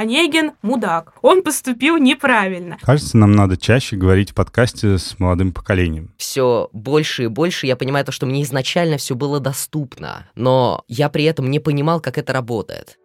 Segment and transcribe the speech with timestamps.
[0.00, 1.12] Онегин– мудак.
[1.20, 2.78] Он поступил неправильно.
[2.80, 6.14] Кажется, нам надо чаще говорить в подкасте с молодым поколением.
[6.16, 11.10] Все больше и больше я понимаю то, что мне изначально все было доступно, но я
[11.10, 12.96] при этом не понимал, как это работает.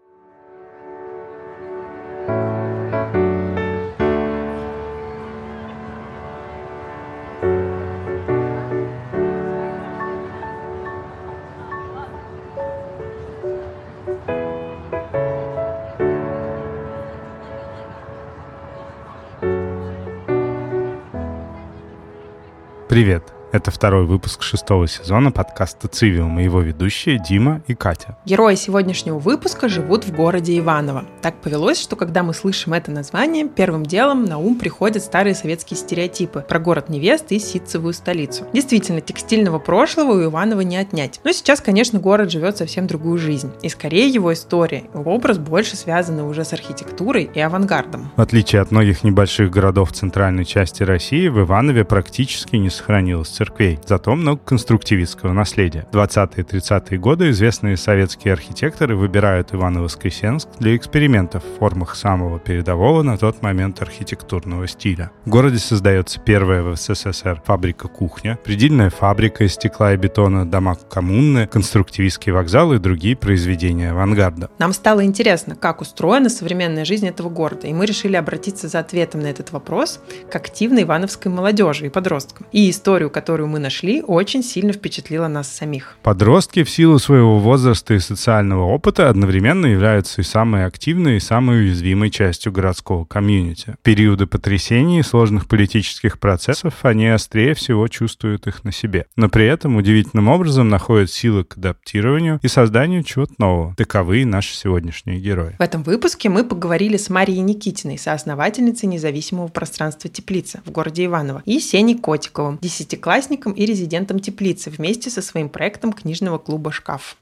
[22.95, 23.34] Привет!
[23.55, 28.17] Это второй выпуск шестого сезона подкаста «Цивиум» и его ведущие Дима и Катя.
[28.25, 31.05] Герои сегодняшнего выпуска живут в городе Иваново.
[31.21, 35.77] Так повелось, что когда мы слышим это название, первым делом на ум приходят старые советские
[35.77, 38.45] стереотипы про город невест и ситцевую столицу.
[38.51, 41.21] Действительно, текстильного прошлого у Иванова не отнять.
[41.23, 43.53] Но сейчас, конечно, город живет совсем другую жизнь.
[43.61, 48.11] И скорее его история и образ больше связаны уже с архитектурой и авангардом.
[48.17, 53.79] В отличие от многих небольших городов центральной части России, в Иванове практически не сохранилось церквей,
[53.85, 55.85] зато много конструктивистского наследия.
[55.91, 63.17] 20-е 30-е годы известные советские архитекторы выбирают Иваново-Воскресенск для экспериментов в формах самого передового на
[63.17, 65.11] тот момент архитектурного стиля.
[65.25, 70.75] В городе создается первая в СССР фабрика кухня, предельная фабрика из стекла и бетона, дома
[70.89, 74.49] коммуны, конструктивистский вокзал и другие произведения авангарда.
[74.57, 79.21] Нам стало интересно, как устроена современная жизнь этого города, и мы решили обратиться за ответом
[79.21, 79.99] на этот вопрос
[80.31, 82.47] к активной ивановской молодежи и подросткам.
[82.51, 85.97] И историю, которую которую мы нашли, очень сильно впечатлила нас самих.
[86.03, 91.63] Подростки в силу своего возраста и социального опыта одновременно являются и самой активной, и самой
[91.63, 93.75] уязвимой частью городского комьюнити.
[93.81, 99.05] В периоды потрясений и сложных политических процессов они острее всего чувствуют их на себе.
[99.17, 103.75] Но при этом удивительным образом находят силы к адаптированию и созданию чего-то нового.
[103.75, 105.57] Таковы наши сегодняшние герои.
[105.59, 111.43] В этом выпуске мы поговорили с Марией Никитиной, соосновательницей независимого пространства Теплица в городе Иваново,
[111.45, 117.17] и Сеней Котиковым, десятиклассником участником и резидентом теплицы вместе со своим проектом книжного клуба «Шкаф».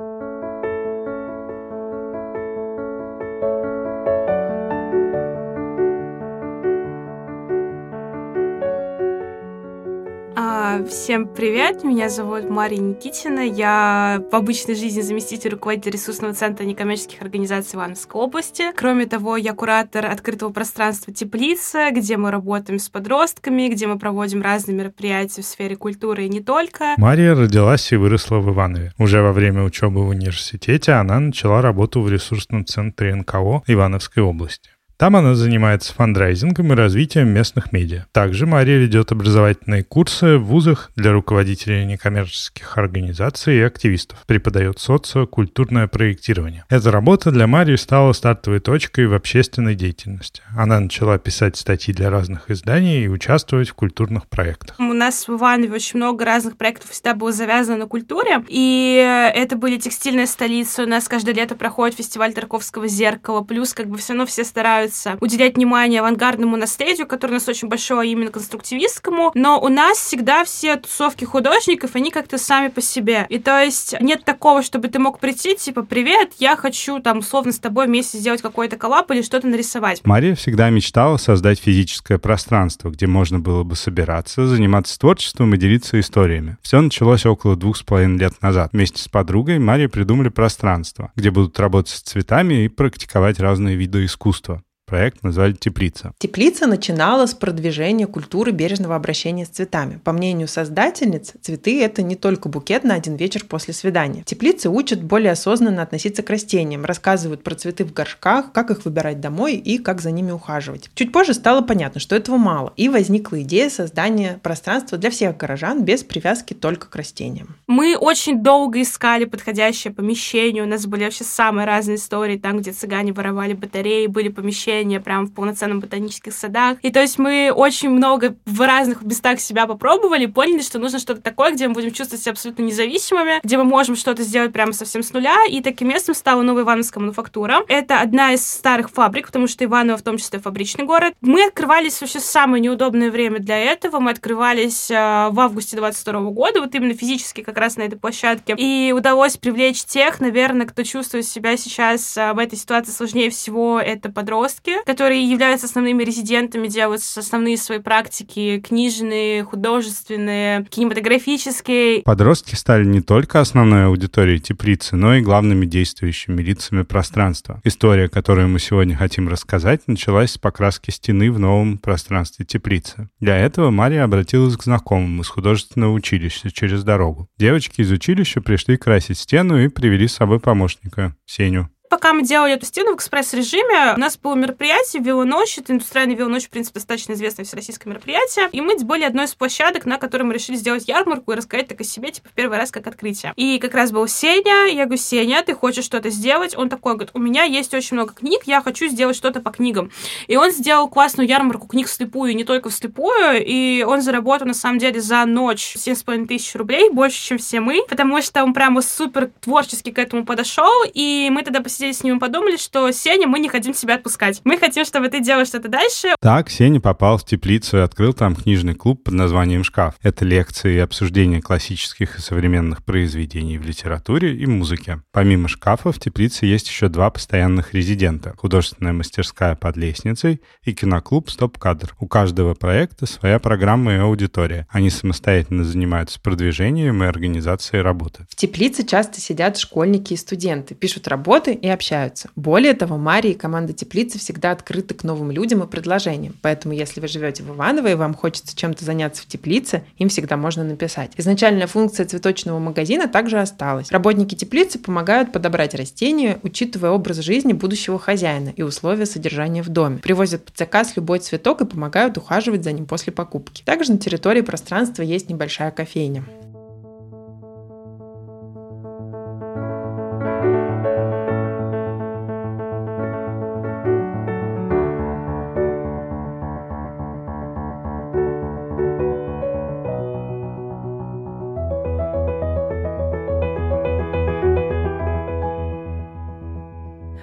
[10.82, 17.22] Всем привет, меня зовут Мария Никитина, я в обычной жизни заместитель руководителя ресурсного центра некоммерческих
[17.22, 18.64] организаций Ивановской области.
[18.76, 24.42] Кроме того, я куратор открытого пространства «Теплица», где мы работаем с подростками, где мы проводим
[24.42, 26.96] разные мероприятия в сфере культуры и не только.
[26.98, 28.94] Мария родилась и выросла в Иванове.
[28.98, 34.72] Уже во время учебы в университете она начала работу в ресурсном центре НКО Ивановской области.
[34.98, 38.06] Там она занимается фандрайзингом и развитием местных медиа.
[38.12, 44.24] Также Мария ведет образовательные курсы в вузах для руководителей некоммерческих организаций и активистов.
[44.28, 46.64] Преподает социокультурное проектирование.
[46.70, 50.42] Эта работа для Марии стала стартовой точкой в общественной деятельности.
[50.56, 54.80] Она начала писать статьи для разных изданий и участвовать в культурных проектах.
[54.80, 58.44] У нас в Иванове очень много разных проектов всегда было завязано на культуре.
[58.48, 60.84] И это были текстильные столицы.
[60.84, 63.42] У нас каждое лето проходит фестиваль Тарковского зеркала.
[63.42, 67.48] Плюс как бы все равно все стараются старается уделять внимание авангардному наследию, которое у нас
[67.48, 72.68] очень большое, а именно конструктивистскому, но у нас всегда все тусовки художников, они как-то сами
[72.70, 73.26] по себе.
[73.30, 77.52] И то есть нет такого, чтобы ты мог прийти, типа, привет, я хочу там условно
[77.52, 80.02] с тобой вместе сделать какой-то коллап или что-то нарисовать.
[80.04, 86.00] Мария всегда мечтала создать физическое пространство, где можно было бы собираться, заниматься творчеством и делиться
[86.00, 86.58] историями.
[86.62, 88.70] Все началось около двух с половиной лет назад.
[88.74, 94.06] Вместе с подругой Мария придумали пространство, где будут работать с цветами и практиковать разные виды
[94.06, 96.14] искусства проект назвали «Теплица».
[96.20, 100.00] «Теплица» начинала с продвижения культуры бережного обращения с цветами.
[100.04, 104.24] По мнению создательниц, цветы— это не только букет на один вечер после свидания.
[104.24, 109.20] Теплицы учат более осознанно относиться к растениям, рассказывают про цветы в горшках, как их выбирать
[109.20, 110.90] домой и как за ними ухаживать.
[110.94, 115.84] Чуть позже стало понятно, что этого мало, и возникла идея создания пространства для всех горожан
[115.84, 117.56] без привязки только к растениям.
[117.68, 122.72] Мы очень долго искали подходящее помещение, у нас были вообще самые разные истории, там, где
[122.72, 126.78] цыгане воровали батареи, были помещения, обучение прям в полноценном ботанических садах.
[126.82, 131.22] И то есть мы очень много в разных местах себя попробовали, поняли, что нужно что-то
[131.22, 135.04] такое, где мы будем чувствовать себя абсолютно независимыми, где мы можем что-то сделать прямо совсем
[135.04, 135.46] с нуля.
[135.50, 137.62] И таким местом стала Новая Ивановская мануфактура.
[137.68, 141.14] Это одна из старых фабрик, потому что Иваново в том числе фабричный город.
[141.22, 144.00] Мы открывались вообще самое неудобное время для этого.
[144.00, 148.56] Мы открывались э, в августе 22 года, вот именно физически как раз на этой площадке.
[148.58, 153.80] И удалось привлечь тех, наверное, кто чувствует себя сейчас э, в этой ситуации сложнее всего,
[153.80, 162.02] это подростки, подростки, которые являются основными резидентами, делают основные свои практики книжные, художественные, кинематографические.
[162.04, 167.62] Подростки стали не только основной аудиторией теплицы, но и главными действующими лицами пространства.
[167.64, 173.10] История, которую мы сегодня хотим рассказать, началась с покраски стены в новом пространстве теплицы.
[173.20, 177.28] Для этого Мария обратилась к знакомым из художественного училища через дорогу.
[177.38, 182.54] Девочки из училища пришли красить стену и привели с собой помощника, Сеню пока мы делали
[182.54, 185.60] эту стену в экспресс-режиме, у нас было мероприятие «Велоночь».
[185.60, 188.50] Это индустриальный велоночь, в принципе, достаточно известное всероссийское мероприятие.
[188.52, 191.82] И мы были одной из площадок, на которой мы решили сделать ярмарку и рассказать так
[191.82, 193.34] о себе, типа, в первый раз как открытие.
[193.36, 194.74] И как раз был Сеня.
[194.74, 196.58] Я говорю, Сеня, ты хочешь что-то сделать?
[196.58, 199.92] Он такой, говорит, у меня есть очень много книг, я хочу сделать что-то по книгам.
[200.26, 204.80] И он сделал классную ярмарку книг вслепую, не только вслепую, и он заработал, на самом
[204.80, 209.30] деле, за ночь 7,5 тысяч рублей, больше, чем все мы, потому что он прямо супер
[209.42, 213.28] творчески к этому подошел, и мы тогда посидели сидели с ним и подумали, что Сеня,
[213.28, 214.42] мы не хотим себя отпускать.
[214.46, 216.16] Мы хотим, чтобы ты делал что-то дальше.
[216.22, 219.96] Так Сеня попал в теплицу и открыл там книжный клуб под названием «Шкаф».
[220.02, 225.02] Это лекции и обсуждения классических и современных произведений в литературе и музыке.
[225.12, 228.34] Помимо «Шкафа» в теплице есть еще два постоянных резидента.
[228.38, 231.96] Художественная мастерская под лестницей и киноклуб «Стоп-кадр».
[232.00, 234.68] У каждого проекта своя программа и аудитория.
[234.70, 238.26] Они самостоятельно занимаются продвижением и организацией работы.
[238.30, 242.30] В теплице часто сидят школьники и студенты, пишут работы и общаются.
[242.36, 246.36] Более того, Мария и команда Теплицы всегда открыты к новым людям и предложениям.
[246.42, 250.36] Поэтомо, если вы живете в Иваново и вам хочется чем-то заняться в Теплице, им всегда
[250.36, 251.12] можно написать.
[251.16, 253.90] Изначальная функция цветочного магазина также осталась.
[253.92, 260.00] Работники Теплицы помогают подобрать растения, учитывая образ жизни будущего хозяина и условия содержания в доме.
[260.00, 263.64] Привозят под заказ любой цветок и помогают ухаживать за ним после покупки.
[263.64, 266.26] Также на территории пространства есть небольшая кофейня.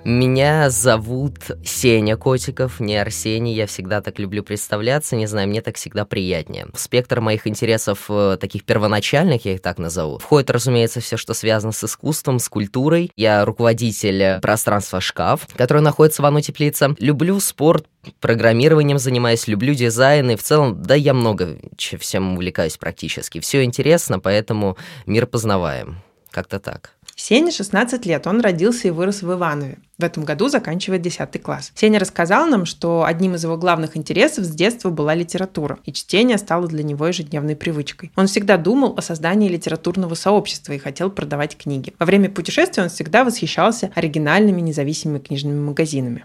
[0.03, 3.55] Меня зовут Сеня Котиков, не Арсений.
[3.55, 6.69] Я всегда так люблю представляться, не знаю, мне так всегда приятнее.
[6.73, 11.35] В спектр моих интересов, э, таких первоначальных, я их так назову, входит, разумеется, все, что
[11.35, 13.13] связано с искусством, с культурой.
[13.17, 16.95] Я руководитель пространства «Шкаф», которое находится в Ану Теплице.
[16.99, 17.85] Люблю спорт,
[18.21, 23.39] программированием занимаюсь, люблю дизайн, и в целом, да, я много всем увлекаюсь практически.
[23.41, 25.99] Все интересно, поэтому мир познаваем.
[26.31, 26.93] Как-то так.
[27.23, 29.77] Сене 16 лет, он родился и вырос в Иванове.
[29.99, 31.71] В этом году заканчивает 10 класс.
[31.75, 36.39] Сеня рассказал нам, что одним из его главных интересов с детства была литература, и чтение
[36.39, 38.11] стало для него ежедневной привычкой.
[38.17, 41.93] Он всегда думал о создании литературного сообщества и хотел продавать книги.
[41.99, 46.25] Во время путешествия он всегда восхищался оригинальными независимыми книжными магазинами.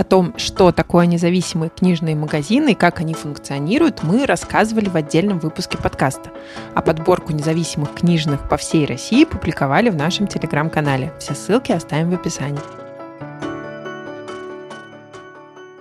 [0.00, 5.38] О том, что такое независимые книжные магазины и как они функционируют, мы рассказывали в отдельном
[5.38, 6.30] выпуске подкаста.
[6.74, 11.12] А подборку независимых книжных по всей России публиковали в нашем телеграм-канале.
[11.18, 12.79] Все ссылки оставим в описании.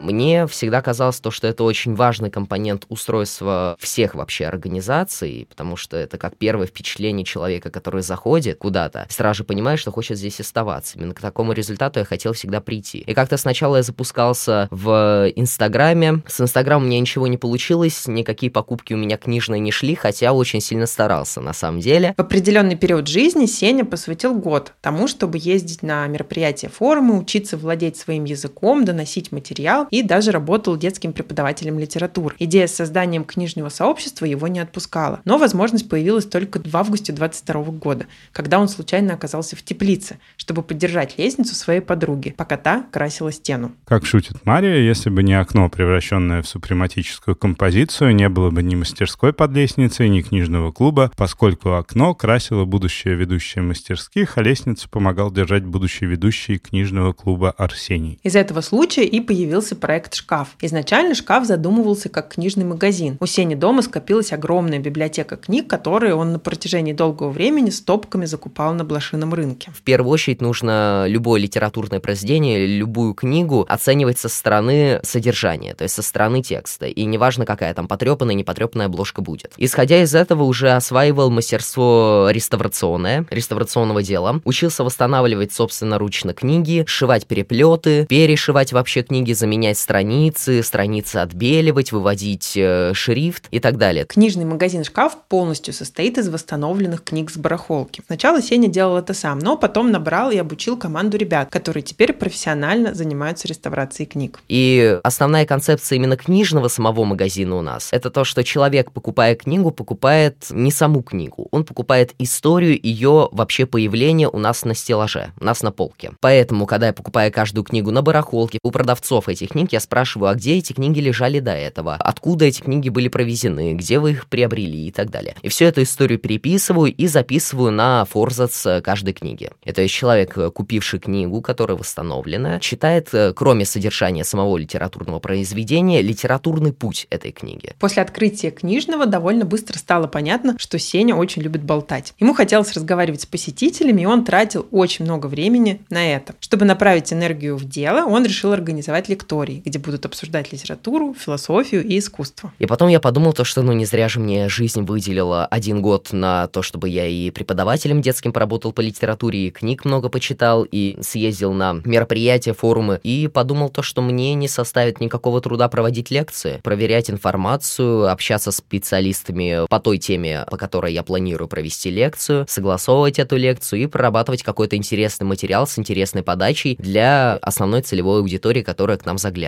[0.09, 5.97] Мне всегда казалось то, что это очень важный компонент устройства всех вообще организаций, потому что
[5.97, 10.97] это как первое впечатление человека, который заходит куда-то, сразу понимает, что хочет здесь оставаться.
[10.97, 12.99] Именно к такому результату я хотел всегда прийти.
[12.99, 16.23] И как-то сначала я запускался в Инстаграме.
[16.25, 20.33] С Инстаграма у меня ничего не получилось, никакие покупки у меня книжные не шли, хотя
[20.33, 22.15] очень сильно старался на самом деле.
[22.17, 27.97] В определенный период жизни Сеня посвятил год тому, чтобы ездить на мероприятия форумы, учиться владеть
[27.97, 32.35] своим языком, доносить материал и даже работал детским преподавателем литературы.
[32.39, 35.21] Идея с созданием книжного сообщества его не отпускала.
[35.25, 40.63] Но возможность появилась только в августе 22 года, когда он случайно оказался в теплице, чтобы
[40.63, 43.71] поддержать лестницу своей подруги, пока та красила стену.
[43.85, 48.75] Как шутит Мария, если бы не окно, превращенное в супрематическую композицию, не было бы ни
[48.75, 55.31] мастерской под лестницей, ни книжного клуба, поскольку окно красило будущее ведущее мастерских, а лестницу помогал
[55.31, 58.19] держать будущий ведущий книжного клуба Арсений.
[58.23, 60.49] Из этого случая и появился проект «Шкаф».
[60.61, 63.17] Изначально «Шкаф» задумывался как книжный магазин.
[63.19, 68.73] У Сени дома скопилась огромная библиотека книг, которые он на протяжении долгого времени стопками закупал
[68.73, 69.71] на блошином рынке.
[69.75, 75.95] В первую очередь нужно любое литературное произведение, любую книгу оценивать со стороны содержания, то есть
[75.95, 76.87] со стороны текста.
[76.87, 79.53] И неважно, какая там потрепанная, непотрепанная обложка будет.
[79.57, 88.05] Исходя из этого уже осваивал мастерство реставрационное, реставрационного дела, учился восстанавливать собственноручно книги, сшивать переплеты,
[88.07, 94.05] перешивать вообще книги, заменять менять страницы, страницы отбеливать, выводить э, шрифт и так далее.
[94.05, 98.01] Книжный магазин «Шкаф» полностью состоит из восстановленных книг с барахолки.
[98.07, 102.95] Сначала Сеня делал это сам, но потом набрал и обучил команду ребят, которые теперь профессионально
[102.95, 104.39] занимаются реставрацией книг.
[104.47, 109.71] И основная концепция именно книжного самого магазина у нас— это то, что человек, покупая книгу,
[109.71, 115.45] покупает не саму книгу, он покупает историю ее вообще появления у нас на стеллаже, у
[115.45, 116.11] нас на полке.
[116.21, 120.35] Поэтому, когда я покупаю каждую книгу на барахолке, у продавцов этих книг я спрашиваю, а
[120.35, 124.87] где эти книги лежали до этого, откуда эти книги были провезены, где вы их приобрели
[124.87, 125.35] и так далее.
[125.41, 129.51] И всю эту историю переписываю и записываю на форзац каждой книги.
[129.63, 137.07] Это человек, купивший книгу, которая восстановлена, читает, э, кроме содержания самого литературного произведения, литературный путь
[137.09, 137.73] этой книги.
[137.79, 142.13] После открытия книжного довольно быстро стало понятно, что Сеня очень любит болтать.
[142.19, 146.35] Ему хотелось разговаривать с посетителями, и он тратил очень много времени на это.
[146.39, 149.09] Чтобы направить энергию в дело, он решил организовать
[149.49, 152.53] лектории, где будут обсуждать литературу, философию и искусство.
[152.59, 156.09] И потом я подумал то, что ну не зря же мне жизнь выделила один год
[156.11, 160.97] на то, чтобы я и преподавателем детским поработал по литературе, и книг много почитал, и
[161.01, 166.59] съездил на мероприятия, форумы, и подумал то, что мне не составит никакого труда проводить лекции,
[166.63, 173.19] проверять информацию, общаться с специалистами по той теме, по которой я планирую провести лекцию, согласовывать
[173.19, 178.97] эту лекцию и прорабатывать какой-то интересный материал с интересной подачей для основной целевой аудитории, которая
[178.97, 179.38] к нам заглядывает.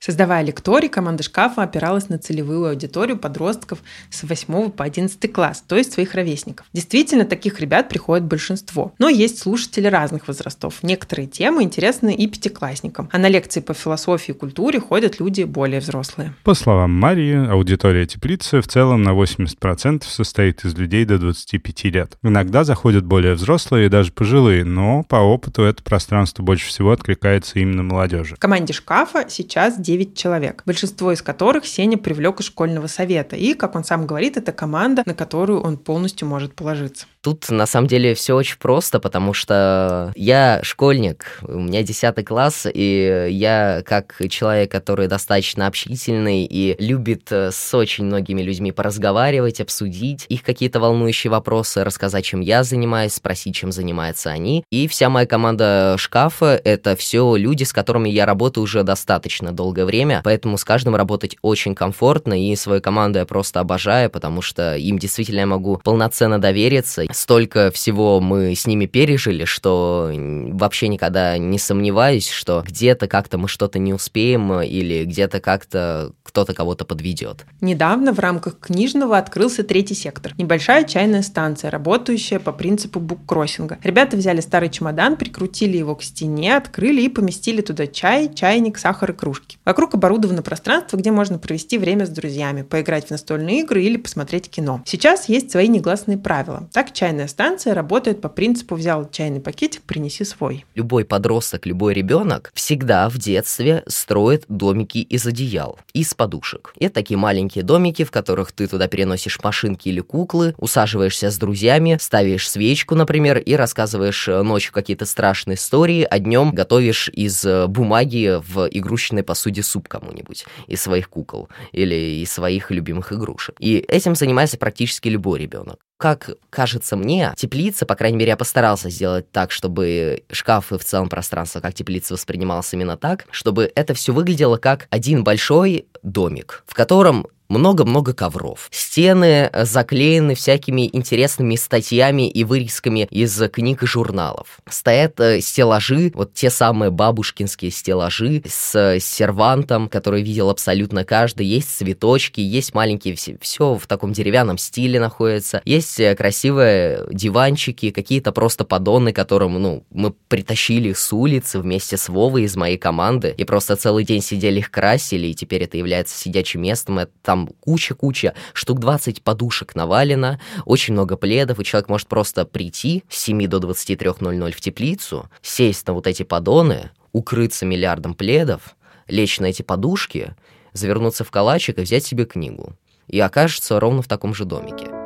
[0.00, 5.76] Создавая лекторий, команда шкафа опиралась на целевую аудиторию подростков с 8 по 11 класс, то
[5.76, 6.66] есть своих ровесников.
[6.72, 8.92] Действительно, таких ребят приходит большинство.
[8.98, 10.82] Но есть слушатели разных возрастов.
[10.82, 13.08] Некоторые темы интересны и пятиклассникам.
[13.12, 16.34] А на лекции по философии и культуре ходят люди более взрослые.
[16.44, 22.18] По словам Марии, аудитория теплицы в целом на 80% состоит из людей до 25 лет.
[22.22, 27.58] Иногда заходят более взрослые и даже пожилые, но по опыту это пространство больше всего откликается
[27.58, 28.36] именно молодежи.
[28.36, 33.36] В команде шкафа сейчас 9 человек, большинство из которых Сеня привлек из школьного совета.
[33.36, 37.06] И, как он сам говорит, это команда, на которую он полностью может положиться.
[37.26, 42.68] Тут на самом деле все очень просто, потому что я школьник, у меня 10 класс,
[42.72, 49.60] и я как человек, который достаточно общительный и любит э, с очень многими людьми поразговаривать,
[49.60, 54.62] обсудить их какие-то волнующие вопросы, рассказать, чем я занимаюсь, спросить, чем занимаются они.
[54.70, 59.84] И вся моя команда шкафа— это все люди, с которыми я работаю уже достаточно долгое
[59.84, 64.76] время, поэтому с каждым работать очень комфортно, и свою команду я просто обожаю, потому что
[64.76, 71.38] им действительно я могу полноценно довериться, столько всего мы с ними пережили, что вообще никогда
[71.38, 77.46] не сомневаюсь, что где-то как-то мы что-то не успеем или где-то как-то кто-то кого-то подведет.
[77.60, 80.34] Недавно в рамках книжного открылся третий сектор.
[80.36, 83.78] Небольшая чайная станция, работающая по принципу буккроссинга.
[83.82, 89.12] Ребята взяли старый чемодан, прикрутили его к стене, открыли и поместили туда чай, чайник, сахар
[89.12, 89.56] и кружки.
[89.64, 94.50] Вокруг оборудовано пространство, где можно провести время с друзьями, поиграть в настольные игры или посмотреть
[94.50, 94.82] кино.
[94.84, 96.68] Сейчас есть свои негласные правила.
[96.72, 100.64] Так чайная станция работает по принципу «взял чайный пакетик, принеси свой».
[100.74, 106.74] Любой подросток, любой ребенок всегда в детстве строит домики из одеял, из подушек.
[106.80, 111.96] Это такие маленькие домики, в которых ты туда переносишь машинки или куклы, усаживаешься с друзьями,
[112.00, 117.68] ставишь свечку, например, и рассказываешь э, ночью какие-то страшные истории, а днем готовишь из э,
[117.68, 123.54] бумаги в игрушечной посуде суп кому-нибудь из своих кукол или из своих любимых игрушек.
[123.60, 125.78] И этим занимается практически любой ребенок.
[125.98, 130.84] Как кажется мне, теплица, по крайней мере, я постарался сделать так, чтобы шкаф и в
[130.84, 136.64] целом пространство как теплица воспринималось именно так, чтобы это все выглядело как один большой домик,
[136.66, 138.68] в котором много-много ковров.
[138.70, 144.58] Стены э, заклеены всякими интересными статьями и вырезками из книг и журналов.
[144.68, 151.46] Стоят э, стеллажи, вот те самые бабушкинские стеллажи с сервантом, который видел абсолютно каждый.
[151.46, 155.62] Есть цветочки, есть маленькие, все, все в таком деревянном стиле находится.
[155.64, 162.08] Есть э, красивые диванчики, какие-то просто поддоны, которым, ну, мы притащили с улицы вместе с
[162.08, 166.16] Вовой из моей команды и просто целый день сидели их красили, и теперь это является
[166.16, 166.98] сидячим местом.
[166.98, 173.04] Это там куча-куча, штук 20 подушек навалено, очень много пледов, и человек может просто прийти
[173.08, 178.76] с 7 до 23.00 в теплицу, сесть на вот эти поддоны, укрыться миллиардом пледов,
[179.08, 180.34] лечь на эти подушки,
[180.72, 182.74] завернуться в калачик и взять себе книгу.
[183.08, 185.05] И окажется ровно в таком же домике.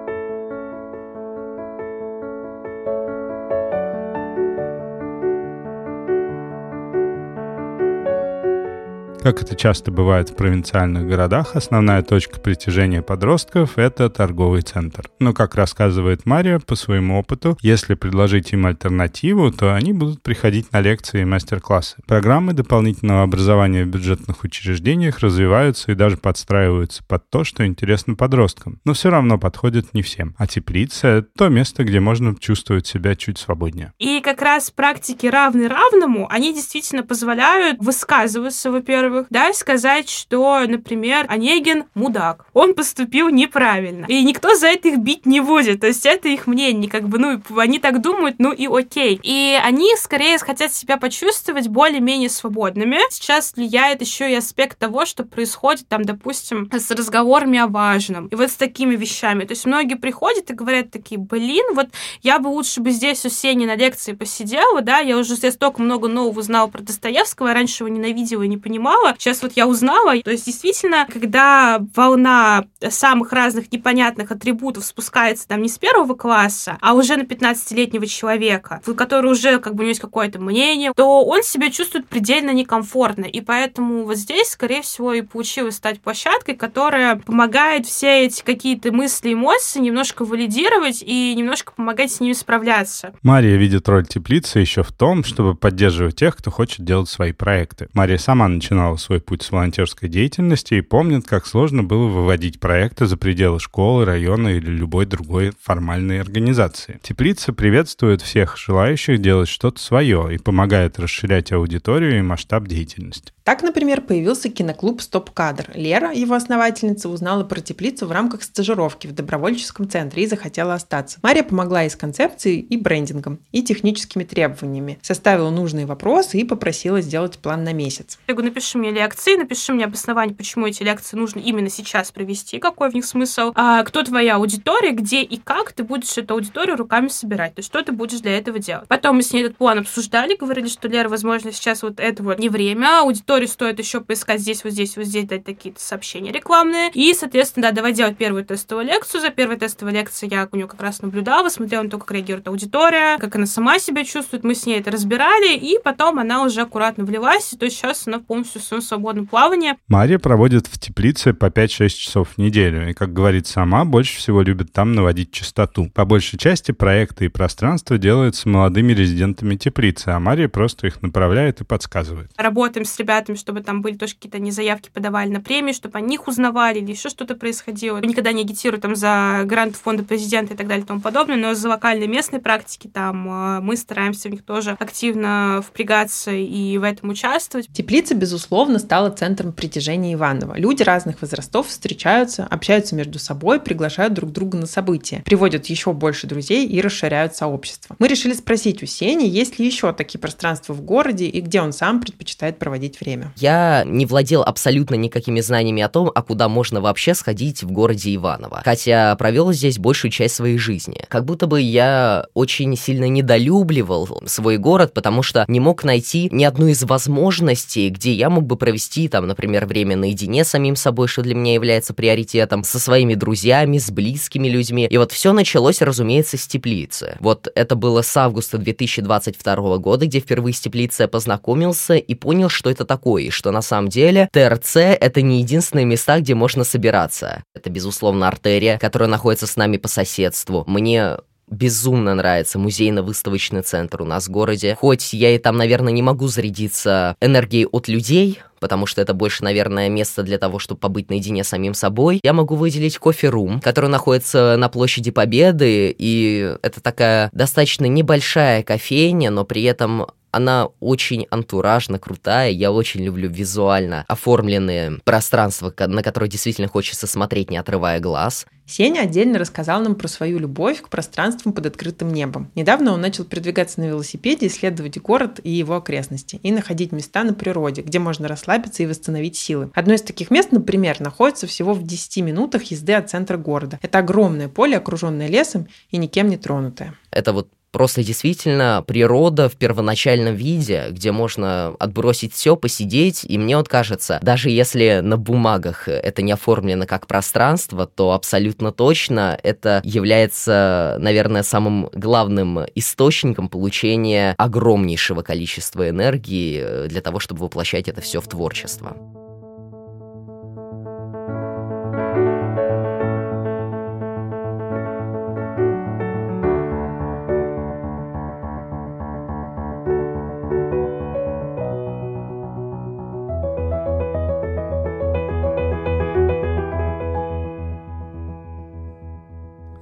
[9.23, 15.11] Как это часто бывает в провинциальных городах, основная точка притяжения подростков— это торговый центр.
[15.19, 20.73] Но, как рассказывает Мария, по своему опыту, если предложить им альтернативу, то они будут приходить
[20.73, 21.97] на лекции и мастер-классы.
[22.07, 28.81] Программы дополнительного образования в бюджетных учреждениях развиваются и даже подстраиваются под то, что интересно подросткам.
[28.87, 30.35] Но все равно подходят не всем.
[30.39, 33.93] А теплица— это то место, где можно чувствовать себя чуть свободнее.
[33.99, 41.27] И как раз практики равны равному, они действительно позволяют высказываться, во-первых, да, сказать, что, например,
[41.29, 44.07] Онегин мудак, он поступил неправильно.
[44.07, 45.81] И никто за это их бить не будет.
[45.81, 49.21] То есть это их мнение, как бы, ну, они так думают, ну и окей.
[49.23, 52.99] И они скорее хотят себя почувствовать более-менее свободными.
[53.11, 58.27] Сейчас влияет еще и аспект того, что происходит там, допустим, с разговорами о важном.
[58.29, 59.45] И вот с такими вещами.
[59.45, 61.89] То есть многие приходят и говорят такие, блин, вот
[62.23, 65.83] я бы лучше бы здесь у Сени на лекции посидела, да, я уже здесь столько
[65.83, 69.00] много нового узнала про Достоевского, я раньше его ненавидела и не понимала.
[69.19, 70.21] Сейчас вот я узнала.
[70.23, 76.79] То есть действительно, когда волна самых разных непонятных атрибутов спускается там не с первого класса,
[76.81, 81.25] а уже на 15-летнего человека, который уже как бы у него есть какое-то мнение, то
[81.25, 83.25] он себя чувствует предельно некомфортно.
[83.25, 88.93] И поэтому вот здесь, скорее всего, и получилось стать площадкой, которая помогает все эти какие-то
[88.93, 93.15] мысли, эмоции немножко валидировать и немножко помогать с ними справляться.
[93.23, 97.89] Мария видит роль теплицы еще в том, чтобы поддерживать тех, кто хочет делать свои проекты.
[97.95, 103.07] Мария сама начинала свой путь с волонтерской деятельности и помнит, как сложно было выводить проекты
[103.07, 107.01] за пределы школы, района или любой другой формальной организации.
[107.03, 113.33] Теплица приветствует всех желающих делать что-то свое и помогает расширять аудиторию и масштаб деятельности.
[113.51, 115.73] Так, например, появился киноклуб «Стоп-кадр».
[115.75, 121.19] Лера, его основательница, узнала про теплицу в рамках стажировки в добровольческом центре и захотела остаться.
[121.25, 125.01] Мария помогла ей с концепцией и брендингом, и техническими требованиями.
[125.03, 128.21] Составила нужные вопросы и попросила сделать план на месяц.
[128.29, 132.61] Я говорю, напиши мне лекции, напиши мне обоснование, почему эти лекции нужно именно сейчас провести,
[132.61, 136.77] какой в них смысл, а, кто твоя аудитория, где и как ты будешь эту аудиторию
[136.77, 138.87] руками собирать, то есть что ты будешь для этого делать.
[138.87, 142.39] Потом мы с ней этот план обсуждали, говорили, что, Лера, возможно, сейчас вот это вот
[142.39, 143.03] не время,
[143.41, 146.91] аудиторию стоит еще поискать здесь, вот здесь, вот здесь, дать такие-то сообщения рекламные.
[146.95, 149.21] И, соответственно, да, давай делать первую тестовую лекцию.
[149.21, 152.49] За первой тестовой лекцией я у нее как раз наблюдала, смотрела на то, как реагирует
[152.49, 154.45] аудитория, как она сама себя чувствует.
[154.45, 158.19] Мы с ней это разбирали, и потом она уже аккуратно влилась, то есть сейчас она
[158.19, 159.75] полностью в своем свободном плавании.
[159.89, 164.43] Мария проводит в теплице по 5-6 часов в неделю, и, как говорит сама, больше всего
[164.43, 165.91] любит там наводить чистоту.
[165.95, 171.61] По большей части проекты и пространства делаются молодыми резидентами теплицы, а Мария просто их направляет
[171.61, 172.31] и подсказывает.
[172.37, 176.01] Работаем с ребятами, чтобы там были тоже какие-то не заявки подавали на премии, чтобы о
[176.01, 177.99] них узнавали или еще что-то происходило.
[177.99, 181.55] Никогда не агитирую там за грант фонда президента и так далее и тому подобное, но
[181.55, 186.83] за локальные местные практики там э, мы стараемся в них тоже активно впрягаться и в
[186.83, 187.69] этом участвовать.
[187.73, 190.57] Теплица, безусловно, стала центром притяжения Иванова.
[190.57, 196.27] Люди разных возрастов встречаются, общаются между собой, приглашают друг друга на события, приводят еще больше
[196.27, 197.97] друзей и расширяют сообщество.
[197.99, 201.73] Мы решили спросить у Сени, есть ли еще такие пространства в городе и где он
[201.73, 203.10] сам предпочитает проводить время.
[203.37, 208.15] Я не владел абсолютно никакими знаниями о том, а куда можно вообще сходить в городе
[208.15, 208.63] Иваново.
[208.65, 211.05] Хотя провел здесь большую часть своей жизни.
[211.09, 216.45] Как будто бы я очень сильно недолюбливал свой город, потому что не мог найти ни
[216.45, 221.09] одну из возможностей, где я мог бы провести, там, например, время наедине с самим собой,
[221.09, 224.87] что для меня является приоритетом, со своими друзьями, с близкими людьми.
[224.87, 227.17] И вот все началось, разумеется, с теплицы.
[227.21, 232.49] Вот это было с августа 2022 года, где впервые с теплицей я познакомился и понял,
[232.49, 236.65] что это такое, и что на самом деле ТРЦ— это не единственные места, где можно
[236.65, 237.43] собираться.
[237.55, 240.65] Это, безусловно, артерия, которая находится с нами по соседству.
[240.67, 241.17] Мне
[241.51, 244.77] безумно нравится музейно-выставочный центр у нас в городе.
[244.81, 249.43] Хоть я и там, наверное, не могу зарядиться энергией от людей, потому что это больше,
[249.43, 252.21] наверное, место для того, чтобы побыть наедине с самим собой.
[252.23, 259.31] Я могу выделить кофе-рум, который находится на площади Победы, и это такая достаточно небольшая кофейня,
[259.31, 262.51] но при этом она очень антуражно крутая.
[262.51, 268.47] Я очень люблю визуально оформленные пространства, на которые действительно хочется смотреть, не отрывая глаз.
[268.67, 272.53] Сеня отдельно рассказал нам про свою любовь к пространствам под открытым небом.
[272.55, 277.35] Недавно он начал передвигаться на велосипеде, исследовать город и его окрестности, и находить места на
[277.35, 278.50] природе, где можно расслабиться
[278.83, 279.71] и восстановить силы.
[279.75, 283.79] Одно из таких мест, например, находится всего в 10 минутах езды от центра города.
[283.83, 286.95] Это огромное поле, окруженное лесом и никем не тронутое.
[287.11, 293.57] Это вот Просто действительно природа в первоначальном виде, где можно отбросить все, посидеть, и мне
[293.57, 299.81] вот кажется, даже если на бумагах это не оформлено как пространство, то абсолютно точно это
[299.85, 308.01] является, наверное, самым главным источником получения огромнейшего количества энергии э, для того, чтобы воплощать это
[308.01, 308.97] все в творчество.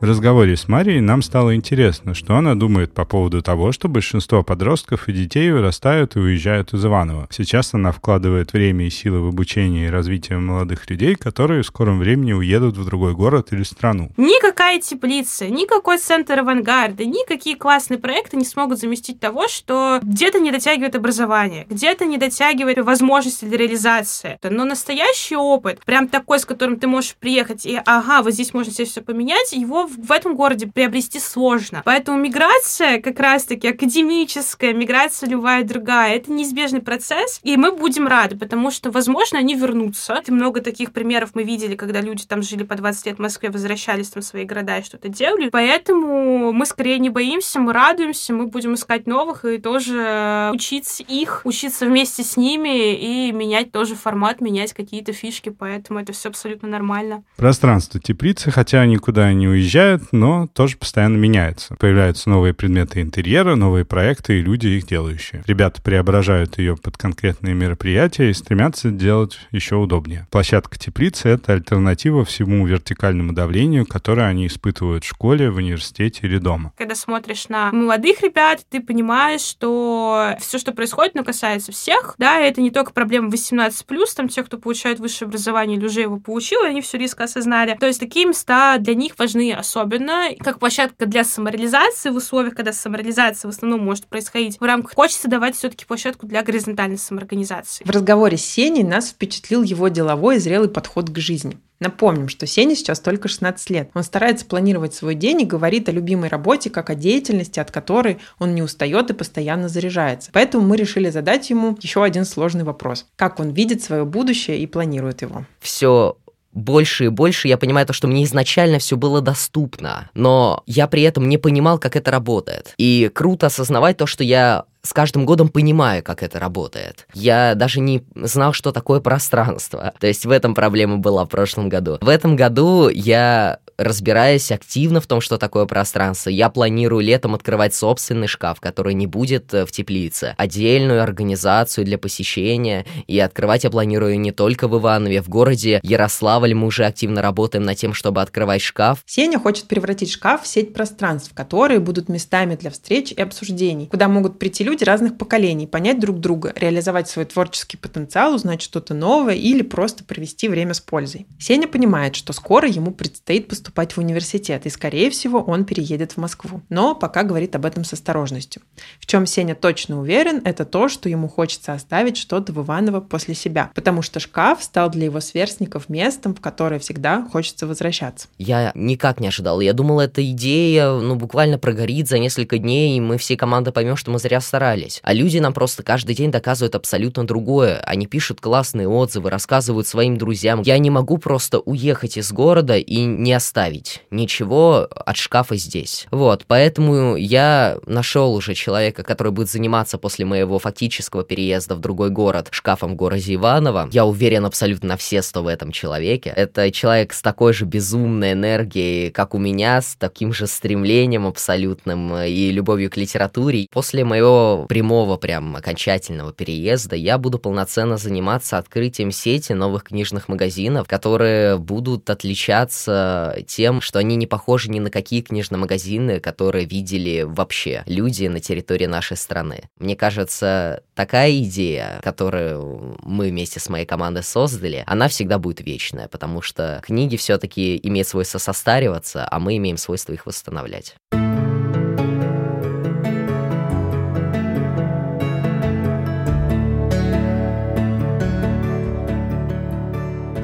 [0.08, 5.08] Разговоре с Марией нам стало интересно, что она думает по поводу того, что большинство подростков
[5.08, 7.28] и детей вырастают и уезжают из Иваново.
[7.30, 11.98] Сейчас она вкладывает время и силы в обучение и развитие молодых людей, которые в скором
[11.98, 14.10] времени уедут в другой город или страну.
[14.16, 20.50] Никакая теплица, никакой центр авангарда, никакие классные проекты не смогут заместить того, что где-то не
[20.50, 24.38] дотягивает образование, где-то не дотягивает возможности для реализации.
[24.42, 28.72] Но настоящий опыт, прям такой, с которым ты можешь приехать и, ага, вот здесь можно
[28.72, 31.82] себе все поменять, его в этом городе приобрести сложно.
[31.84, 38.36] Поэтому миграция, как раз-таки академическая, миграция любая другая, это неизбежный процесс, и мы будем рады,
[38.36, 40.22] потому что, возможно, они вернутся.
[40.26, 43.50] И много таких примеров мы видели, когда люди там жили по 20 лет в Москве,
[43.50, 45.48] возвращались там в свои города и что-то делали.
[45.48, 51.42] Поэтому мы скорее не боимся, мы радуемся, мы будем искать новых и тоже учиться их,
[51.44, 56.68] учиться вместе с ними и менять тоже формат, менять какие-то фишки, поэтому это все абсолютно
[56.68, 57.24] нормально.
[57.36, 61.76] Пространство теплицы, хотя никуда не уезжают, но тоже постоянно меняется.
[61.78, 65.42] Появляются новые предметы интерьера, новые проекты и люди их делающие.
[65.46, 70.26] Ребята преображают ее под конкретные мероприятия и стремятся делать еще удобнее.
[70.30, 76.38] Площадка теплицы— это альтернатива всему вертикальному давлению, которое они испытывают в школе, в университете или
[76.38, 76.72] дома.
[76.76, 82.40] Когда смотришь на молодых ребят, ты понимаешь, что все, что происходит, ну, касается всех, да,
[82.40, 83.72] это не только проблема 18+,
[84.16, 87.76] там, тех, кто получает высшее образование или уже его получил, они все риски осознали.
[87.78, 92.72] То есть такие места для них важны особенно, как площадка для самореализации в условиях, когда
[92.72, 94.94] самореализация в основном может происходить в рамках.
[94.94, 97.84] Хочется давать все-таки площадку для горизонтальной самоорганизации.
[97.84, 101.58] В разговоре с Сеней нас впечатлил его деловой и зрелый подход к жизни.
[101.80, 103.90] Напомним, что Сене сейчас только 16 лет.
[103.94, 108.18] Он старается планировать свой день и говорит о любимой работе как о деятельности, от которой
[108.40, 110.30] он не устает и постоянно заряжается.
[110.32, 113.06] Поэтому мы решили задать ему еще один сложный вопрос.
[113.14, 115.44] Как он видит свое будущее и планирует его?
[115.60, 116.16] Все
[116.58, 121.02] больше и больше я понимаю то, что мне изначально все было доступно, но я при
[121.02, 122.74] этом не понимал, как это работает.
[122.76, 127.06] И круто осознавать то, что я с каждым годом понимаю, как это работает.
[127.12, 129.92] Я даже не знал, что такое пространство.
[129.98, 131.98] То есть в этом проблема была в прошлом году.
[132.00, 137.74] В этом году я разбираясь активно в том, что такое пространство, я планирую летом открывать
[137.74, 143.70] собственный шкаф, который не будет э, в теплице, отдельную организацию для посещения, и открывать я
[143.70, 148.20] планирую не только в Иванове, в городе Ярославль мы уже активно работаем над тем, чтобы
[148.20, 149.02] открывать шкаф.
[149.06, 154.08] Сеня хочет превратить шкаф в сеть пространств, которые будут местами для встреч и обсуждений, куда
[154.08, 159.34] могут прийти люди разных поколений, понять друг друга, реализовать свой творческий потенциал, узнать что-то новое
[159.34, 161.26] или просто провести время с пользой.
[161.38, 166.12] Сеня понимает, что скоро ему предстоит поступать поступать в университет, и, скорее всего, он переедет
[166.12, 166.62] в Москву.
[166.70, 168.62] Но пока говорит об этом с осторожностью.
[168.98, 173.34] В чем Сеня точно уверен, это то, что ему хочется оставить что-то в Иваново после
[173.34, 178.28] себя, потому что шкаф стал для его сверстников местом, в которое всегда хочется возвращаться.
[178.38, 179.60] Я никак не ожидал.
[179.60, 183.96] Я думал, эта идея, ну, буквально прогорит за несколько дней, и мы всей командой поймем,
[183.96, 185.00] что мы зря старались.
[185.02, 187.80] А люди нам просто каждый день доказывают абсолютно другое.
[187.80, 190.62] Они пишут классные отзывы, рассказывают своим друзьям.
[190.62, 196.06] Я не могу просто уехать из города и не оставить оставить ничего от шкафа здесь.
[196.10, 202.10] Вот, поэтому я нашел уже человека, который будет заниматься после моего фактического переезда в другой
[202.10, 203.88] город шкафом в городе Иваново.
[203.90, 206.32] Я уверен абсолютно на все сто в этом человеке.
[206.36, 212.16] Это человек с такой же безумной энергией, как у меня, с таким же стремлением абсолютным
[212.16, 213.66] и любовью к литературе.
[213.72, 220.86] После моего прямого прям окончательного переезда я буду полноценно заниматься открытием сети новых книжных магазинов,
[220.86, 227.22] которые будут отличаться тем, что они не похожи ни на какие книжные магазины, которые видели
[227.22, 229.68] вообще люди на территории нашей страны.
[229.78, 236.08] Мне кажется, такая идея, которую мы вместе с моей командой создали, она всегда будет вечная,
[236.08, 240.94] потому что книги все-таки имеют свойство состариваться, а мы имеем свойство их восстанавливать.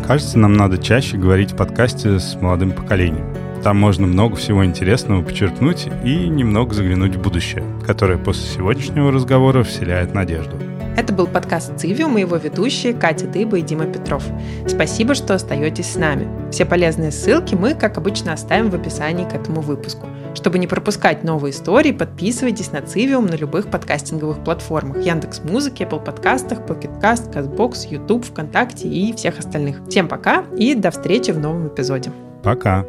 [0.06, 3.34] Кажется, нам надо чаще говорить в подкасте с молодым поколением.
[3.62, 9.62] Там можно много всего интересного подчеркнуть и немного заглянуть в будущее, которое после сегодняшнего разговора
[9.62, 10.58] вселяет надежду.
[10.98, 14.22] Это был подкаст «Цивиум» и его ведущие Катя Дыба и Дима Петров.
[14.68, 16.28] Спасибо, что остаетесь с нами.
[16.52, 20.06] Все полезные ссылки мы, как обычно, оставим в описании к этому выпуску.
[20.34, 26.04] Чтобы не пропускать новые истории, подписывайтесь на Цивиум на любых подкастинговых платформах Яндекс Музыки, Apple
[26.04, 29.86] подкастах, Pocket Cast, CastBox, YouTube, ВКонтакте и всех остальных.
[29.88, 32.10] Всем пока и до встречи в новом эпизоде.
[32.42, 32.84] Пока.